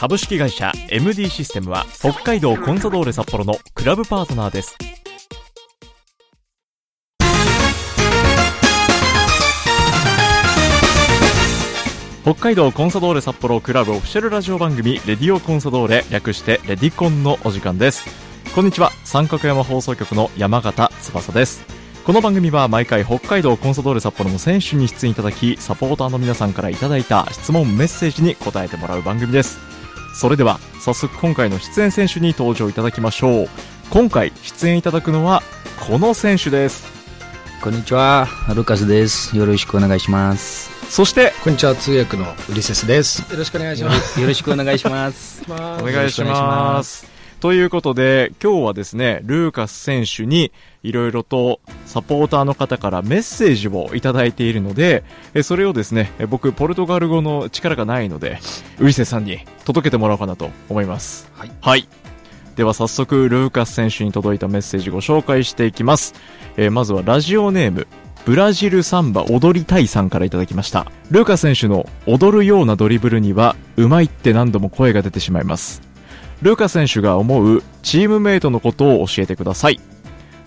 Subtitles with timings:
[0.00, 4.74] 株式会社 MD システムは北海道コンサドーレ札幌のクラブパートナーです。
[12.22, 18.06] 北海道コンサドーレ札幌クラブオフィシャルラジオ番組レディオコンサドーレ略してレディコンのお時間です。
[18.54, 21.62] こんにちは、三角山放送局の山形翼です。
[22.06, 29.68] この番組は毎回北海道コンサドーレ札幌の選手に出演いただき、サポーターの皆さんからいただいた質問メッセージに答えてもらう番組です。
[30.14, 33.48] それでは早速今回の出演選手に登場いただきましょう
[33.90, 35.42] 今回出演いただくのは
[35.86, 36.90] この選手です
[37.62, 38.26] こんにちは、
[38.56, 39.36] ルカスです。
[39.36, 40.70] よろしくお願いします。
[40.90, 43.20] そしてこんにちは、通訳のウリセスです。
[43.30, 44.18] よろしくお願いします。
[44.18, 45.42] よろしくお願いします。
[45.46, 50.52] おお願いしますということで今日はですねルーカス選手に
[50.82, 58.38] いろいろとサポーターの方からメッセージをいただいているのでえそれをですねえ僕ポルトガル語の力がないので
[58.78, 61.30] ウリセさんに届けてもらおうかなと思います。
[61.34, 61.50] はい。
[61.62, 61.88] はい。
[62.56, 66.14] では早速ルーカス選手に届いたメッセージご紹介していきます、
[66.58, 67.86] えーまずはラジオネーム
[68.26, 70.92] ブラジルサンバ踊りたいさんからいただきました。
[71.10, 75.89] ルーカス選手の踊るようなドリブルにはうまいって何度も声が出てしまいます
[76.42, 79.80] ルーカス選手が思うチームメイトのことを教えてください。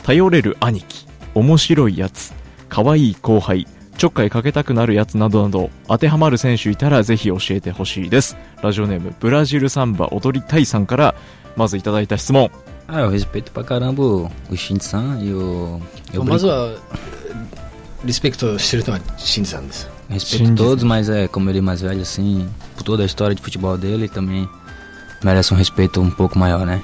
[0.04, 2.34] 頼れる兄貴面白いやつ
[2.68, 3.66] 可愛い後輩
[3.98, 8.36] ちょっかいかけたくなるやつなどなど当てはまる選手いたらぜひ教えてほしいです。
[8.62, 11.16] ラジオネームブラジルサンバ踊りたいさんから
[11.56, 12.50] まずいただいた質問。
[12.86, 15.80] Ah, eu respeito pra caramba o o Shin-san e o...
[16.12, 16.76] Eu まずは、
[18.04, 19.90] リスペクトしてるのはシンジさんです。
[20.10, 23.78] respeito todos, mas é, como ele é mais velho assim, por toda a história de futebol
[23.78, 24.50] dele, também
[25.26, 26.82] merece um respeito um pouco maior, né?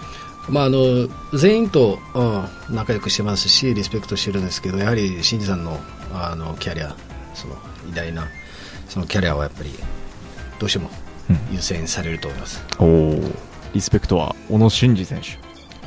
[0.49, 2.23] まあ、あの、全員と、う
[2.71, 5.79] ん、仲良くしてますし、リスペクトしてるんですけど、やはりシンジさんの、
[6.13, 6.95] あの、キャリア、
[7.35, 7.55] その、
[7.91, 8.27] 偉大な、
[8.87, 9.69] そのキャリアはやっぱり、
[10.57, 10.89] どうしても
[11.51, 12.63] 優先されると思います。
[12.79, 13.31] おお
[13.73, 15.37] リスペクトは小野伸二選手。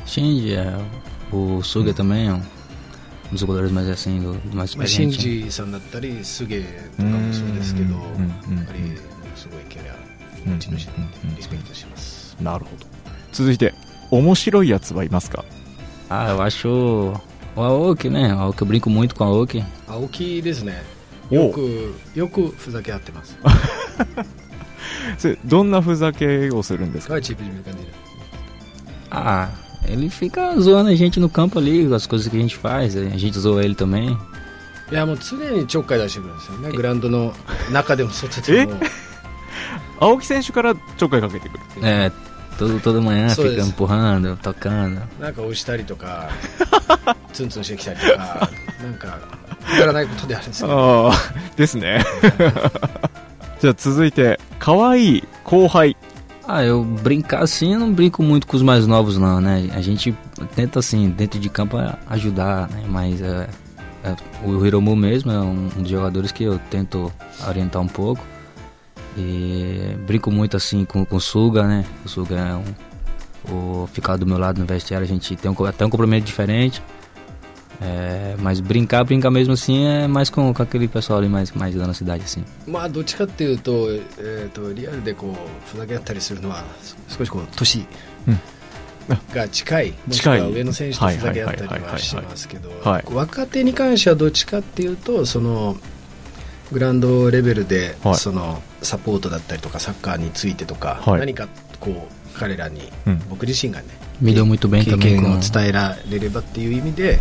[0.05, 0.77] Shinji, é,
[1.31, 2.41] o Suga também é um
[3.31, 5.45] dos jogadores mais assim, do, do mais まあ、シン experiente.
[5.45, 6.61] ジさんだったり、スゲ
[6.97, 8.01] とかもそうですけど、うん。
[8.49, 8.57] うん。
[8.57, 8.95] やっぱり、もの
[9.35, 9.95] すごいキャリア、
[10.45, 10.87] 持ち主
[11.35, 12.22] リスペクトしてます。
[12.41, 12.85] なるほど
[13.31, 13.73] 続いて
[14.11, 15.43] 面白いやつはいますか？
[16.09, 17.19] ああ、わしょ、
[17.55, 19.63] あおきね、あおき、ブリンクもいとか、あおき。
[19.87, 20.83] あおきですね。
[21.31, 23.35] よく、よくふざけ合ってます。
[25.17, 27.15] それ、どんなふざけをするんですか？
[29.09, 29.49] ああ、
[29.87, 33.39] ele fica zoando a gente no campo ali, as coisas que a gente faz, a gente
[33.39, 34.15] zoa ele também。
[34.91, 37.33] いや、もう常にちょっかい出してくるんですよね、グランドの
[37.71, 38.73] 中でも外でも。
[40.02, 42.10] 青木選手からちょっかいかけてくる É,
[42.58, 43.68] todo, toda manhã Só fica isso.
[43.70, 45.00] empurrando, tocando.
[45.20, 46.28] なんか押したりとか
[47.32, 48.50] ツンツンしてきたりとか
[48.82, 49.18] なんか
[49.66, 51.16] くだらないことであるんですけどああ
[51.56, 52.04] ですね
[53.60, 55.96] じゃあ続いて可愛い後輩
[56.50, 59.68] Ah, eu brincar assim, eu não brinco muito com os mais novos não, né?
[59.74, 60.14] A gente
[60.56, 62.84] tenta assim, dentro de campo a- ajudar, né?
[62.88, 63.46] Mas é,
[64.02, 67.12] é, o Hiromu mesmo é um, um dos jogadores que eu tento
[67.46, 68.24] orientar um pouco.
[69.16, 71.84] E brinco muito assim com, com o Suga, né?
[72.04, 72.64] O Suga é um.
[73.50, 76.26] O ficar do meu lado no vestiário, a gente tem um, co- até um complemento
[76.26, 76.82] diferente.
[77.80, 81.74] É, mas brincar, brincar mesmo assim é mais com, com aquele pessoal ali mais, mais
[81.76, 82.44] da nossa cidade, assim.
[82.66, 86.64] まあどっちかっていうと,、えー、とリアルでこうふざけ合ったりするのは
[87.08, 87.86] 少しこう年
[88.26, 88.40] うん
[89.32, 95.76] が近い、もしく近いは上の選手とふざけ合ったりはしますけどはい若手に関してはどっちかっていうとその
[96.72, 101.19] グラウンドレベルで、はいその サポートだったりとかサッカーについてとか、はい。
[101.19, 101.47] 何か
[101.79, 103.21] こう彼らに、うん。
[103.29, 103.87] 僕自身がね
[104.21, 104.33] 経
[104.97, 107.19] 験.を伝えられればっていう意味で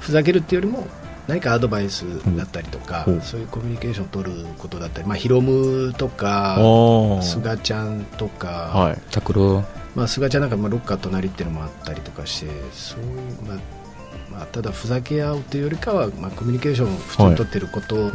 [0.00, 0.86] ふざけるっていうよりも
[1.26, 2.04] 何かアドバイス
[2.36, 3.20] だったりとか、うん。
[3.20, 8.98] そういうコミュニケーションを取ることだったり、まあ、ヒロムとかあすがちゃんとか、はい。
[9.10, 9.64] Takuro.
[9.94, 13.08] まあ、すがちゃんなんかまあロッカー隣っていうのもあったりとかしてそういう、
[13.46, 13.58] まあ
[14.32, 18.10] まあ、ただふざけ合うというよりかは、まあ、コミュニケーションを普通に取ってることのお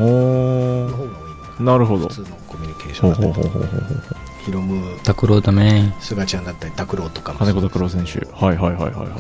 [0.90, 1.29] 方が多い
[1.60, 2.08] なるほど。
[2.08, 4.04] 普通のコミュニケーションだったりほうほうほうほうほう
[4.46, 5.92] ヒロム Takuro também.
[6.02, 8.20] すがちゃんだったり拓郎とかも金子拓郎選手。
[8.34, 9.10] はいはいはいはいはい。
[9.10, 9.20] はい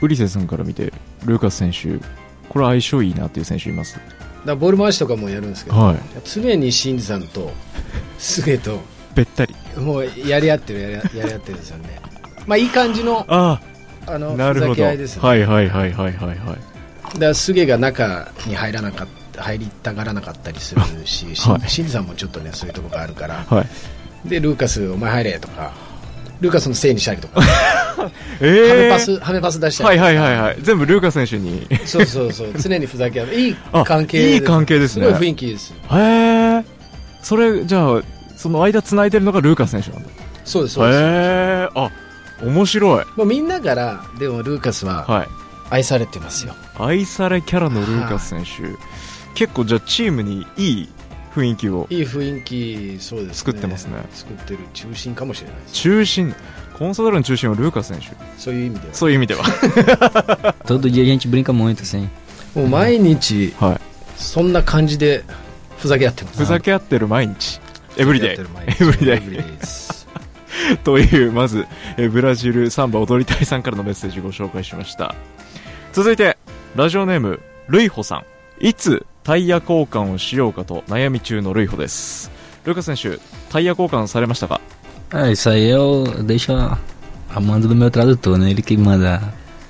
[0.00, 0.92] ウリセさんから見て
[1.26, 1.96] ルーカス選手
[2.48, 3.98] これ相性いいなっていう選手います？
[4.44, 5.96] だボール回しとかもやるんですけど、はい。
[6.24, 7.52] 常にシンジさんと
[8.18, 8.80] スゲと
[9.14, 9.54] べったり。
[9.78, 12.00] もうやり合ってるやりやり合ってるんですよね。
[12.46, 13.60] まあいい感じのあ
[14.06, 14.74] ああのなるほど。
[14.74, 15.22] ふざけ合いですね。
[15.22, 16.36] はいはいはいはいはいはい。
[16.36, 16.56] だか
[17.26, 24.28] らスゲが中に入らなかった入りたがらなかったりするし、し はいシンジさんもちょっとねそういうところがあるからはい。
[24.28, 25.72] でルーカスお前入れとか
[26.40, 27.40] ルーカスのせいにしたりとか、
[28.40, 30.58] えハメーパスハメパス出したはいりとかはいはいはい。
[30.60, 31.66] 全部ルーカ選手に。
[31.70, 36.64] へそうそうそう 常にふざけ合ういいあ関係いい関係ですねすごい雰囲気ですえ。
[37.22, 38.02] それ、じゃあ、
[38.36, 40.08] その間繋いでるのがルーカ選手なんだ。
[40.44, 41.68] そうですそうです、へえ。
[41.76, 41.90] あ、
[42.42, 43.04] 面白い。
[43.16, 45.28] もうみんなからでもルーカスははい。
[45.70, 48.76] 愛されてますよ愛されキャラのルーカス選手。
[49.34, 50.88] 結構じゃあチームにいい
[51.34, 56.34] 雰囲気をいい雰囲気そうですね作ってますね作ってる中心かもしれないです中心、
[56.74, 58.08] コンサドールの中心はルーカス選手。
[58.38, 59.44] そういう意味ではそういう意味では。
[60.64, 62.08] Todo dia a gente brinca muito, assim.
[62.54, 63.80] もう毎日はい。
[64.16, 65.24] そんな感じで
[65.78, 67.60] ふざけ合ってますふざけ合ってる毎日。
[67.96, 68.30] エブリデイ。
[68.30, 68.36] エエ
[68.84, 70.06] ブリデイエブリデイです
[70.84, 75.14] という、まず、えーブラジルサンバ踊りたいさんからのメッセージご紹介しました。
[75.92, 76.38] 続いて、
[76.76, 78.24] ラジオネーム、ルイホさん。
[78.60, 82.30] いつタイヤ交換をしようかと悩み中のルイホです。
[82.64, 83.18] ルカ選手、
[83.50, 84.60] タイヤ交換されましたか
[85.10, 86.78] ？É, isso aí eu deixo a,
[87.34, 88.50] a mando do meu tradutor, né?
[88.50, 89.20] Ele que manda.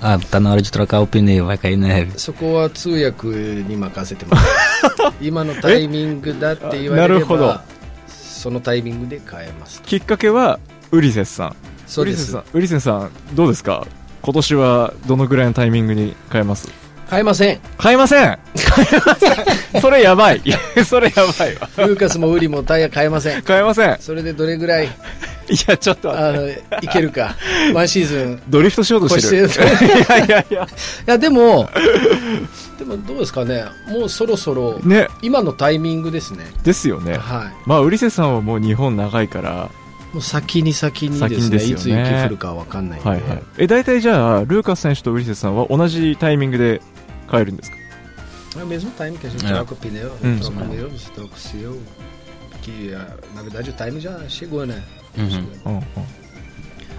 [0.01, 2.17] Ah, tá na hora de trocar o pneu, vai cair neve.
[2.17, 4.47] そこは通訳に任せてます
[5.21, 7.63] 今のタイミングだって言われれなるほどば
[8.07, 10.59] そのタイミングで変えますきっかけは、
[10.91, 11.55] ウリセスさん。
[11.87, 13.85] そうですウリセスさん、ウリセスさん、どうですか？
[14.23, 16.69] 今年はどのぐらいのタイミングに変えます？
[17.09, 18.39] 変えません変えません
[18.75, 20.41] 変えませんそれやばい。
[20.85, 21.69] それやばいわ。
[21.87, 23.97] ルーカスもウリもタイヤ変えません変えません。
[23.99, 24.85] それでどれぐらい？
[25.49, 26.11] いや、ちょっと。
[26.17, 26.55] あのい
[26.91, 27.35] けるか
[27.73, 29.47] ワンシーズンドリフトしようとしてる。
[29.47, 29.49] い
[30.09, 30.63] やいやいや。
[30.63, 30.67] い
[31.05, 31.69] やでも
[32.79, 37.13] でもどうですかねもうそろそろね、今のタイミングですねですよね。
[37.17, 37.19] はい
[37.65, 39.69] まあ、ウリセさんはもう日本長いから、
[40.13, 43.43] もう先に先にですねすよねいつ雪降るかわかんないんで、はいはい。
[43.57, 46.81] え、大体じゃあ、ルーカス選手とウリセさんは同じタイミングで
[47.29, 47.77] 帰るんですか？
[48.59, 49.49] É o mesmo time que a gente É.
[49.49, 50.37] troca o pneu, Hum.
[50.39, 51.79] troca o meu, você troca o seu.
[52.61, 54.81] Que ah, na verdade o time já chegou, né?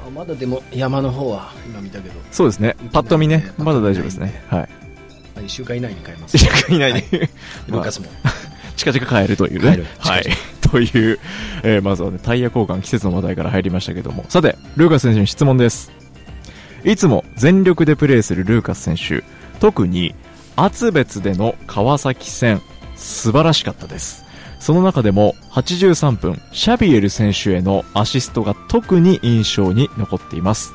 [0.07, 2.77] うまだでも山の方は今見たけど、そうですね。
[2.93, 4.45] パッと見ね、まだ大丈夫ですね。
[4.49, 4.61] はい。
[4.61, 4.67] ま
[5.37, 6.37] あ、1週間以内に買えます。
[6.37, 7.29] 一週間以内に、ル
[7.69, 8.07] まあーカスも。
[8.77, 9.85] 近々帰るというね。
[9.99, 10.71] はい近。
[10.71, 11.19] という、
[11.63, 14.25] えーまずはね、タイヤ交換季節の話題から入りましたけども。
[14.29, 15.91] さて、ルーカス選手に質問です。
[16.85, 19.25] いつも全力でプレーするルーカス選手、
[19.59, 20.15] 特に、
[20.57, 22.61] 厚別での川崎戦、
[22.97, 24.25] 素晴らしかったです。
[24.61, 30.75] その中でも、83分、シャビエル選手へのアシストが特に印象に残っています。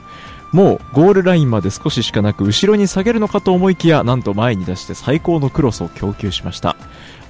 [0.52, 6.76] もうゴールラインまで少ししかなく後ろに下げるのかと思いきやなんと前に出して最高のクロスを供給しました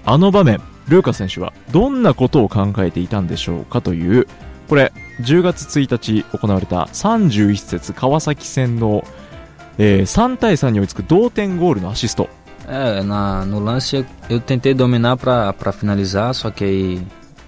[0.06, 4.28] あの場面ルーカ選手はどんなことを考えていたんでしょうかという
[4.70, 9.04] これ10月1日行われた31節川崎戦の、
[9.78, 12.30] えー3対3に追いつく同点ゴールのアシスト
[12.70, 17.02] É, na, no lance eu, tentei dominar pra finalizar, só que aí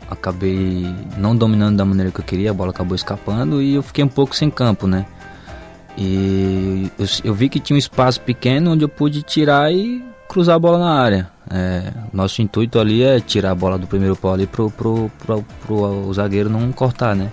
[0.10, 0.84] acabei
[1.16, 4.08] não dominando da maneira que eu queria, a bola acabou escapando e eu fiquei um
[4.08, 5.06] pouco sem campo, né?
[5.96, 10.56] E eu, eu vi que tinha um espaço pequeno onde eu pude tirar e cruzar
[10.56, 11.30] a bola na área.
[11.50, 15.46] É, nosso intuito ali é tirar a bola do primeiro pau ali pro, pro, pro,
[15.66, 15.76] pro
[16.08, 17.32] o zagueiro não cortar, né?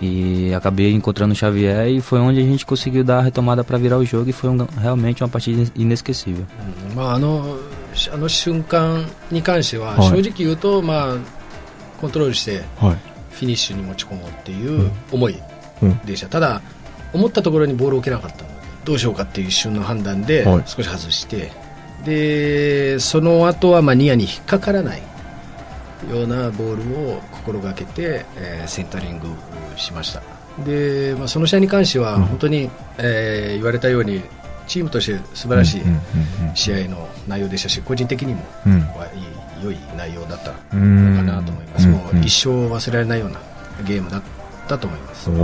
[0.00, 3.78] E acabei encontrando o Xavier e foi onde a gente conseguiu dar a retomada para
[3.78, 6.44] virar o jogo e foi um- realmente uma partida inesquecível.
[6.94, 7.56] まあ、あの
[8.12, 11.16] あの瞬間に関しては、はい正直言うと、まあ、
[12.00, 12.96] コントロールしてはい
[13.30, 15.36] フィニッシュに持ち込もうっていう思い
[15.82, 16.60] うんでした、ただ
[17.12, 21.50] 思ったところにボールを置けなかったのでどうしようかっていう一瞬の判断ではい少し外して、
[22.04, 25.02] でその後はまあニアに引っかからない
[26.10, 29.26] ようなボールを心がけて、えーセンタリング
[29.76, 30.22] しました。
[30.64, 32.22] で、まあ、その試合に関してはうん。
[32.24, 34.22] 本当に、えー言われたように
[34.66, 36.00] チームとして素晴らしいうんうん
[36.54, 41.14] 試合の内容でしたし個人的にもう良い内容だったうん。
[41.14, 41.94] のかなと思います、うん。
[41.94, 43.40] もう一生忘れられないような
[43.86, 44.22] ゲームだっ
[44.68, 45.36] たと思います、おー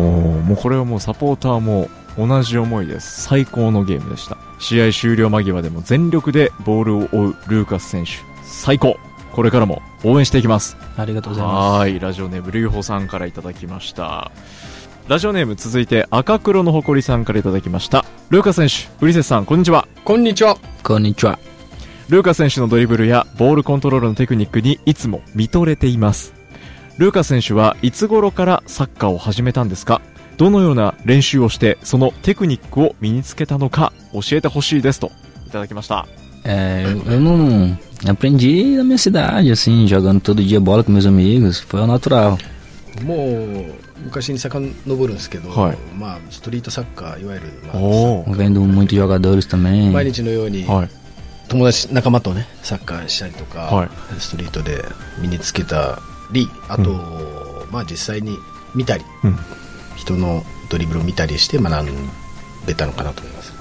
[0.42, 3.22] もうこれはもうサポーターも同じ思いです。
[3.22, 4.36] 最高のゲームでした。
[4.58, 8.10] 試合終了間際でも全力でボールを追うルーカス選手
[8.44, 8.96] 最高
[9.32, 11.78] これからも応援していきますありがとうございます。
[11.78, 14.30] はーいラジオネームルユホさんからいただきました
[15.08, 21.38] ラジオネーム続いて赤黒の誇りさんからいただきましたルーカス選手ウリセスさんこんにちはこんにちはこんにちは。
[22.08, 26.34] ルーカ選手のドリブルやボールコントロールのテクニックにいつも見とれています。
[26.98, 30.02] ルーカ選手はいつ頃からサッカーを始めたんですか？
[30.36, 35.10] どのような練習をしてそのテクニックを身につけたのか教えてほしいですと
[35.46, 36.06] いただきました。
[36.44, 37.76] É, eu, eu não
[38.08, 42.38] aprendi na minha cidade, assim, jogando todo dia bola com meus amigos, foi ao natural.
[43.04, 47.76] もう昔に遡るんですけど、はいまあ、ストリートサッカーいわゆる、まあ、
[48.36, 49.90] Vendo muitos jogadores também.
[49.90, 50.88] 毎日のようにはい。
[51.48, 54.82] 友達仲間とねサッカーしたりとか、はいストリートで
[55.20, 56.00] 身につけた
[56.32, 58.36] りあと、まあ、実際に
[58.74, 59.38] 見たりうん。
[59.96, 61.86] 人のドリブルを見たりして学
[62.66, 63.52] べたのかなと思います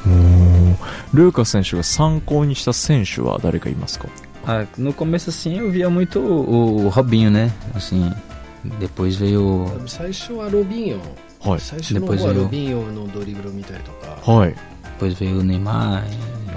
[1.14, 4.08] ルーカス選手が参考にした選手は誰かいますか？
[4.47, 7.51] Ah, no começo, assim, eu via muito o, o Robinho, né?
[7.75, 8.13] Assim,
[8.79, 9.67] depois veio...
[9.87, 11.01] 最初はロビン
[11.45, 14.55] オ、はい最初の方はロビンオのドリブルを見たりとか、はい。
[14.99, 16.05] Depois veio o Neymar, まあ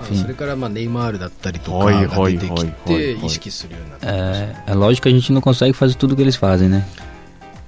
[0.03, 0.21] enfim.
[0.21, 6.83] それからまあネイマールだったりとかはいが出てきはいはいてはい意識するようになってきました É, é lógico que a gente não consegue fazer tudo que eles fazem, né?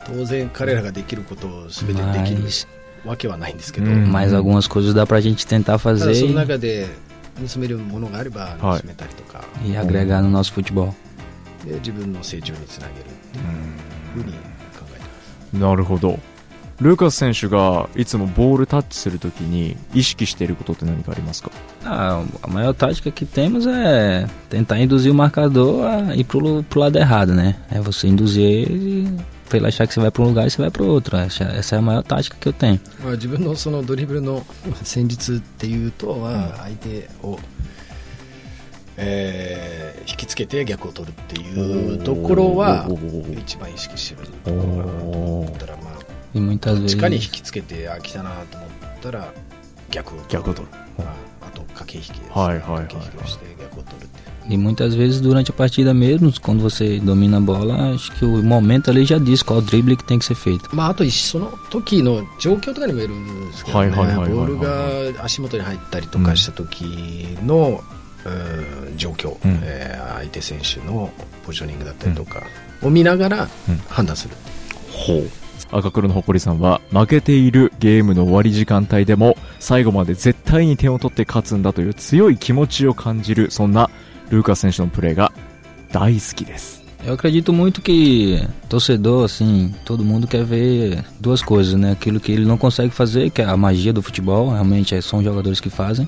[0.06, 2.68] 当然彼らができることを全てできる Mas,
[3.06, 6.88] わけはないんですけど、うん mas algumas coisas dá pra gente tentar ただ fazer その e, 中で
[7.37, 9.45] 盗めるものがあれば盗めたりとか、
[11.65, 13.45] で自分の成長につなげるという
[14.15, 14.39] ふうに考
[14.95, 16.19] えてなるほど。
[16.79, 21.51] ルーカス選手がいつもボールタッチするときに意識していることって何かありますか？
[21.87, 25.15] ああ、まあ、タッチが tem é tentar induzir
[29.47, 31.17] pra ele achar que você vai pra um lugar e você vai pro outro.
[31.17, 32.79] Essa, essa é a maior tática que eu tenho.
[33.03, 34.45] まあ、自分のそのドリブルの
[34.83, 37.39] 戦術っていうと、まあ、相手を、
[38.97, 42.89] えー引きつけて逆を取るっていうところは
[43.37, 45.95] 一番意識してるところかなと思ったら、まあ、
[46.33, 48.71] E muitas 地下に引.きつけてあ来たなと思っ
[49.03, 49.33] たら
[49.91, 51.05] 逆を取る逆を取るま
[51.43, 58.43] あ、あと駆け引きです、はいはいはいはい駆け引きをして逆を取るっていう E muitas vezes durante a partida mesmo, quando você domina a bola, acho que o
[58.43, 60.69] momento ali já diz qual drible que tem que ser feito.
[60.73, 64.47] まあ、あとその時の状況とかにもよるんですけどね、ボはいはいはいはいはい。
[64.47, 66.85] ールが足元に入ったりとかした時
[67.45, 67.97] の、うん
[68.97, 69.61] 状況、うん。
[69.63, 71.11] えー相手選手の
[71.45, 72.43] ポジショニングだったりとか
[72.83, 73.77] を見ながらうん。
[73.89, 74.35] 判断する、
[74.91, 75.31] ほう。
[75.71, 83.91] 赤黒の誇りさんは、負けているゲームの終わり時間帯でも、最後まで絶対に点を取って勝つんだという強い気持ちを感じる、そんな
[84.30, 85.32] ルーカス選手のプレーが
[85.92, 86.82] 大好きです。
[87.04, 91.94] Eu acredito muito que torcedor, assim, todo mundo quer ver duas coisas, né?
[91.94, 95.24] Aquilo que ele não consegue fazer, que é a magia do futebol, realmente é, são
[95.24, 96.08] jogadores que fazem.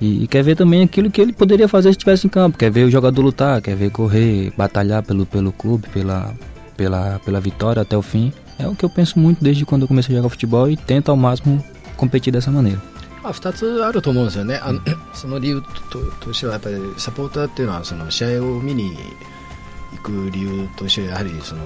[0.00, 2.56] E, e quer ver também aquilo que ele poderia fazer se estivesse em campo.
[2.56, 6.32] Quer ver o jogador lutar, quer ver correr, batalhar pelo, pelo clube, pela,
[6.76, 8.32] pela, pela vitória até o fim.
[8.60, 11.10] É o que eu penso muito desde quando eu comecei a jogar futebol e tento
[11.10, 11.62] ao máximo
[11.96, 12.80] competir dessa maneira.
[13.23, 14.81] まあ、2つあると思うんですよね、あの
[15.13, 15.61] その理由
[15.91, 18.97] ととしてはやっぱりサポーターっていうのはその試合を見に
[19.93, 21.63] 行く理由としてはやはりその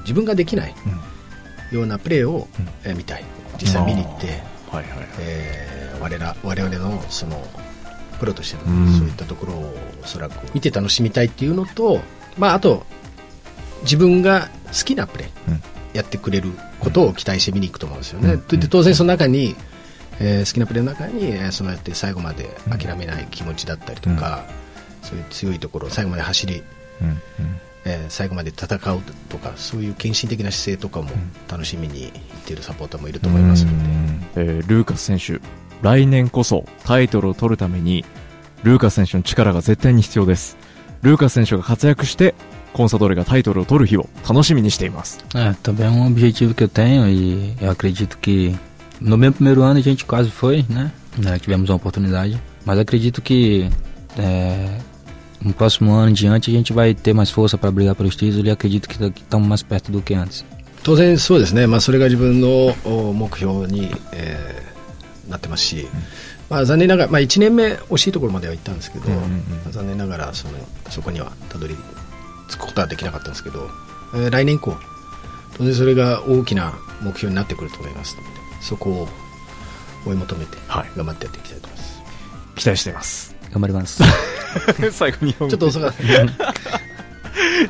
[0.00, 0.74] 自分ができない
[1.70, 2.48] ようなプレーを、
[2.84, 3.24] えー見たい。
[3.60, 4.26] 実際見に行って、
[4.70, 5.08] はいはいはい。
[5.20, 5.72] えー
[6.02, 7.46] 我ら我々のその
[8.18, 8.92] プロとしての、うん。
[8.92, 12.00] そういったところをおそらく見て楽しみたいっていうのと、
[12.36, 12.84] まあ、あと
[13.82, 15.62] 自分が好きなプレー、うん。
[15.92, 18.60] やってくれることを期待して見に行くと思うんですよね、うん。
[18.68, 19.54] 当然その中に、
[20.24, 24.44] えー好きなプレーの中に、えーそうやって最後まで諦めない気持ちだったりとか、
[25.02, 26.62] そういう強いところ最後まで走り、
[27.02, 27.18] うんうん
[27.84, 31.10] えー最後まで戦うとかそういう献身的な姿勢とかも
[31.50, 32.12] 楽しみに行っ
[32.46, 33.76] ているサポーターもいると思いますので。
[34.36, 35.40] えールーカス選手、
[35.82, 38.04] 来年こそタイトルを取るために、
[38.62, 40.56] ルーカス選手の力が絶対に必要です。
[41.02, 42.34] ルーカス選手が活躍して、
[42.72, 45.22] コンサドーレがタイトルを取る日を楽しみにしています。
[45.34, 48.56] É, também é um objetivo que eu tenho e eu acredito que
[49.01, 50.91] no meu primeiro ano a gente quase foi, né?
[51.17, 53.69] Né, Tivemos uma oportunidade, mas acredito que
[54.17, 54.77] é,
[55.41, 58.45] no próximo ano em diante a gente vai ter mais força para brigar pelos títulos
[58.45, 60.45] e acredito que estamos mais perto do que antes.
[60.83, 64.67] 当然そうですね、まあ、それが自分のお目標に、えー
[65.29, 65.87] なってますし、
[66.49, 69.35] まあ、残念ながら、まあ、1年目惜しいところまでは行ったんですけど、うんうんうんま
[69.67, 70.53] あ残念ながらその
[70.89, 71.75] そこにはたどり
[72.49, 73.69] 着くことはできなかったんですけど、
[74.15, 74.75] えー来年以降
[75.57, 78.27] 当然それが大きな目標になってくると思いますので
[78.62, 79.08] そこを
[80.06, 82.02] 追い求めてはい頑張ってやっていきたいと思います、
[82.56, 83.34] 期待しています。
[83.52, 84.02] 頑張ります。
[84.92, 86.54] 最後にちょっと遅かった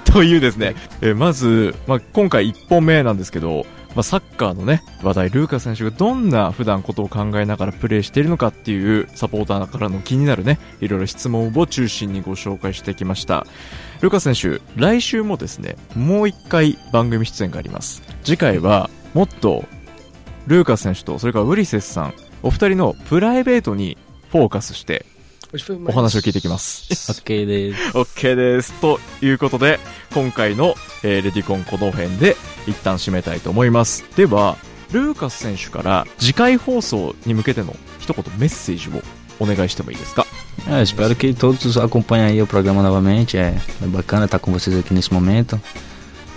[0.13, 13.47] というですね、えーまず、まあ、今回1本目なんですけど、まあ、サッカーのね、話題、ルーカス選手がどんな普段ことを考えながらプレーしているのかっていうサポーターからの気になるね、いろいろ質問を中心にご紹介してきました。
[14.01, 18.03] ルーカス選手、来週もですね、もう一回番組出演があります。
[18.25, 19.65] 次回は、もっと、
[20.47, 23.97] ルーカス選手と、それからウリセスさん、お二人のプライベートに
[24.31, 25.07] フォーカスして、
[25.87, 26.89] お話を聞いていきます。
[27.13, 28.73] ok, de- OK です。
[28.81, 29.79] ということで、
[30.15, 34.05] 今回の、えーレディコンこの辺で一旦締めたいと思います。
[34.17, 34.57] では、
[34.93, 39.03] ルーカス選手から次回放送に向けての一言メッセージを
[39.41, 40.27] お願いしてもいいですか
[40.69, 43.37] ？É, espero que todos acompanhem aí o programa novamente.
[43.39, 45.59] É, é bacana estar com vocês aqui nesse momento.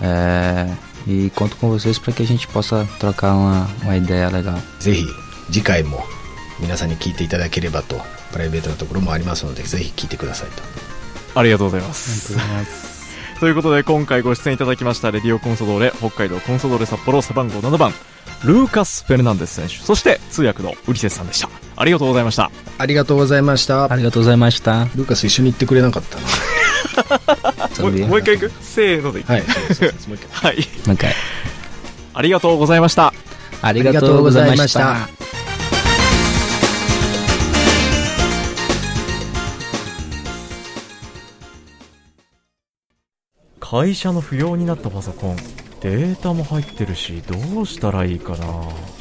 [0.01, 0.67] É,
[1.07, 4.59] E conto com vocês para que a gente possa trocar uma, uma ideia legal.
[4.79, 5.05] ぜひ
[5.51, 6.03] 次回も
[6.59, 10.63] 皆さんに聞いていただければとプライベートなところもありますのでぜひ聞いてくださいと
[11.39, 12.35] ありがとうございます。
[13.39, 17.91] ということで今回ご出演いただきましたレディオコンソドーレ北海道コンソドーレ札幌背番号7番
[18.45, 24.85] ルーカス・フェルナンデス選手そして通訳のウリセスさんでしたありがとうございましたありがとうございましたありがとうございました。
[24.95, 28.51] ルーカス一緒に行ってくれなかったな もう一回いく？
[28.61, 29.43] せーのでいくはい
[30.31, 30.55] はい。
[30.85, 31.13] もう一回。
[32.13, 33.13] ありがとうございました。
[33.61, 35.09] ありがとうございました。
[43.59, 45.35] 会社の不要になったパソコン
[45.81, 48.45] データも入ってるしどうしたらいいかな。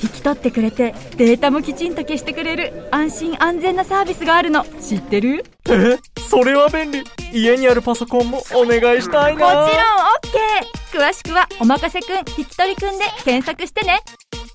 [0.03, 4.65] 引き取ってくれてデータもきちんと消してくれる安心安全なサービスがあるの。
[4.81, 5.45] 知ってる？
[5.69, 5.99] え？
[6.29, 7.05] それは便利。
[7.33, 9.67] 家にあるパソコンもお願いしたいもちろん。
[9.67, 9.71] な
[10.93, 12.19] OK 詳しくは「おまかせくん。
[12.39, 14.01] 引き取りくん」で検索してね。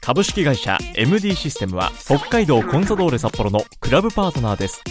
[0.01, 4.81] 株式会社 MD システムは北海道コンサドーレ札幌のクラブパートナーです。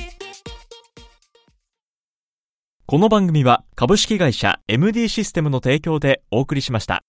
[2.91, 7.05] この番組は株式会社 MD システムの提供でお送りしました